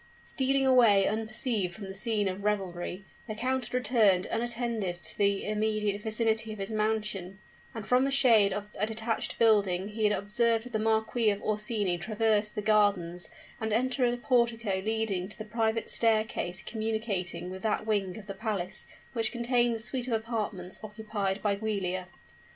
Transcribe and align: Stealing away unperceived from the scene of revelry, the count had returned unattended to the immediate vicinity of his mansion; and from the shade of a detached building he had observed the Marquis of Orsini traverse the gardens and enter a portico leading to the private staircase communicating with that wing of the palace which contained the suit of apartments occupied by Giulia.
Stealing 0.23 0.65
away 0.65 1.07
unperceived 1.07 1.75
from 1.75 1.83
the 1.83 1.93
scene 1.93 2.27
of 2.27 2.43
revelry, 2.43 3.05
the 3.27 3.35
count 3.35 3.65
had 3.65 3.73
returned 3.75 4.25
unattended 4.31 4.95
to 4.95 5.15
the 5.15 5.45
immediate 5.45 6.01
vicinity 6.01 6.51
of 6.51 6.57
his 6.57 6.71
mansion; 6.71 7.37
and 7.75 7.85
from 7.85 8.03
the 8.03 8.09
shade 8.09 8.51
of 8.51 8.65
a 8.79 8.87
detached 8.87 9.37
building 9.37 9.89
he 9.89 10.03
had 10.05 10.11
observed 10.11 10.71
the 10.71 10.79
Marquis 10.79 11.29
of 11.29 11.39
Orsini 11.43 11.99
traverse 11.99 12.49
the 12.49 12.63
gardens 12.63 13.29
and 13.59 13.71
enter 13.71 14.03
a 14.03 14.17
portico 14.17 14.81
leading 14.83 15.29
to 15.29 15.37
the 15.37 15.45
private 15.45 15.87
staircase 15.87 16.63
communicating 16.63 17.51
with 17.51 17.61
that 17.61 17.85
wing 17.85 18.17
of 18.17 18.25
the 18.25 18.33
palace 18.33 18.87
which 19.13 19.31
contained 19.31 19.75
the 19.75 19.77
suit 19.77 20.07
of 20.07 20.13
apartments 20.13 20.79
occupied 20.83 21.39
by 21.43 21.55
Giulia. 21.55 22.07